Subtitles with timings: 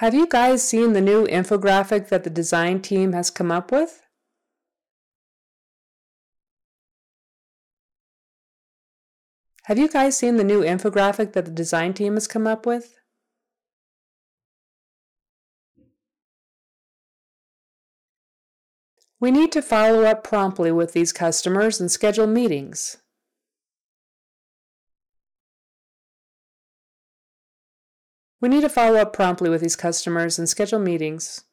[0.00, 4.00] Have you guys seen the new infographic that the design team has come up with?
[9.64, 12.98] Have you guys seen the new infographic that the design team has come up with?
[19.20, 22.96] We need to follow up promptly with these customers and schedule meetings.
[28.40, 31.44] We need to follow up promptly with these customers and schedule meetings.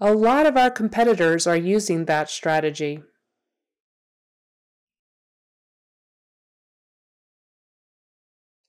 [0.00, 3.02] A lot of our competitors are using that strategy.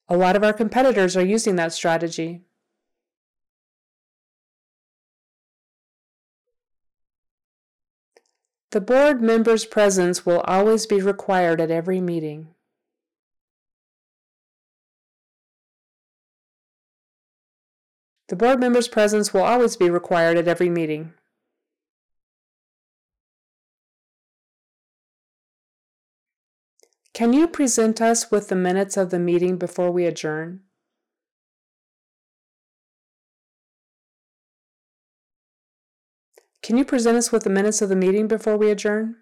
[0.09, 2.48] A lot of our competitors are using that strategy.
[8.71, 12.49] The board member's presence will always be required at every meeting.
[18.27, 21.13] The board member's presence will always be required at every meeting.
[27.15, 30.61] Can you present us with the minutes of the meeting before we adjourn?
[36.61, 39.15] Can you present us with the minutes of the meeting before we adjourn?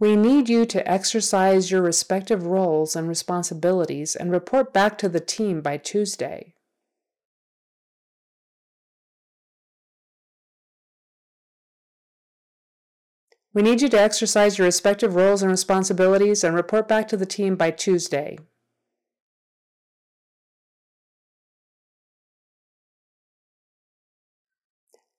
[0.00, 5.18] We need you to exercise your respective roles and responsibilities and report back to the
[5.18, 6.54] team by Tuesday.
[13.52, 17.26] We need you to exercise your respective roles and responsibilities and report back to the
[17.26, 18.38] team by Tuesday.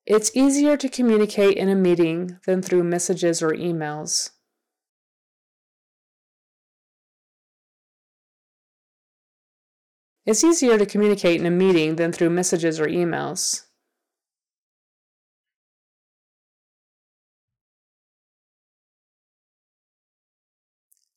[0.10, 4.32] It's easier to communicate in a meeting than through messages or emails.
[10.26, 13.68] It's easier to communicate in a meeting than through messages or emails.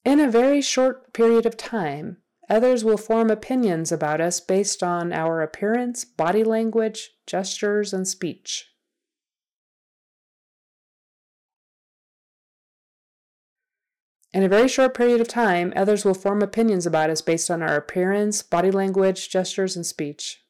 [0.04, 2.18] In a very short period of time,
[2.50, 8.71] Others will form opinions about us based on our appearance, body language, gestures, and speech.
[14.32, 17.62] In a very short period of time, others will form opinions about us based on
[17.62, 20.42] our appearance, body language, gestures, and speech.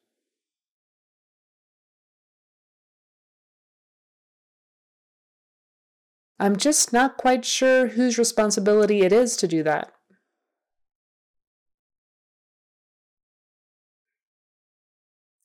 [6.39, 9.93] I'm just not quite sure whose responsibility it is to do that.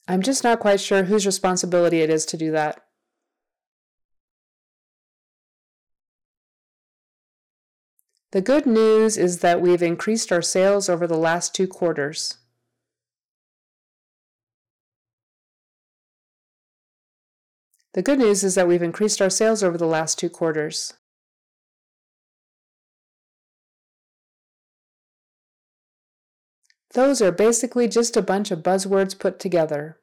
[0.06, 2.87] I'm just not quite sure whose responsibility it is to do that.
[8.32, 12.36] The good news is that we've increased our sales over the last two quarters.
[17.94, 20.92] The good news is that we've increased our sales over the last two quarters.
[26.92, 29.98] Those are basically just a bunch of buzzwords put together.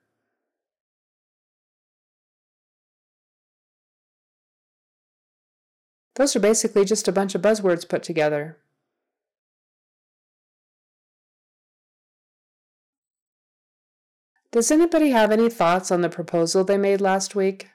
[6.16, 8.58] Those are basically just a bunch of buzzwords put together.
[14.52, 17.70] Does anybody have any thoughts on the proposal they made last week?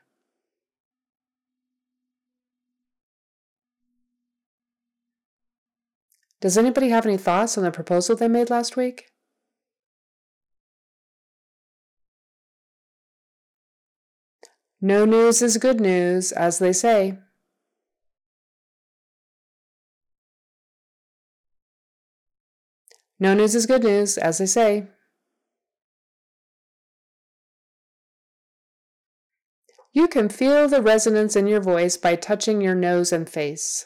[6.41, 9.09] Does anybody have any thoughts on the proposal they made last week?
[14.81, 17.19] No news is good news, as they say.
[23.22, 24.86] No news is good news, as they say.
[29.92, 33.84] You can feel the resonance in your voice by touching your nose and face.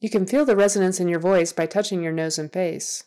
[0.00, 3.04] You can feel the resonance in your voice by touching your nose and face.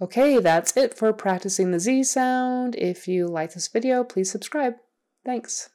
[0.00, 2.76] Okay, that's it for practicing the Z sound.
[2.76, 4.74] If you like this video, please subscribe.
[5.24, 5.70] Thanks.